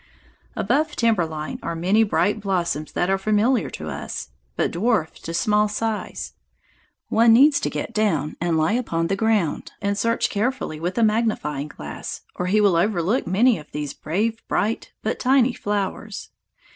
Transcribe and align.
Above 0.55 0.95
timber 0.95 1.27
line 1.27 1.59
are 1.61 1.75
many 1.75 2.01
bright 2.03 2.39
blossoms 2.41 2.91
that 2.93 3.07
are 3.07 3.19
familiar 3.19 3.69
to 3.69 3.87
us, 3.87 4.29
but 4.55 4.71
dwarfed 4.71 5.23
to 5.23 5.31
small 5.31 5.67
size. 5.67 6.33
One 7.09 7.33
needs 7.33 7.59
to 7.59 7.69
get 7.69 7.93
down 7.93 8.35
and 8.41 8.57
lie 8.57 8.71
upon 8.73 9.09
the 9.09 9.15
ground 9.15 9.73
and 9.79 9.95
search 9.95 10.31
carefully 10.31 10.79
with 10.79 10.97
a 10.97 11.03
magnifying 11.03 11.67
glass, 11.67 12.21
or 12.33 12.47
he 12.47 12.59
will 12.59 12.75
overlook 12.77 13.27
many 13.27 13.59
of 13.59 13.71
these 13.73 13.93
brave 13.93 14.41
bright 14.47 14.91
but 15.03 15.19
tiny 15.19 15.53
flowers. 15.53 16.31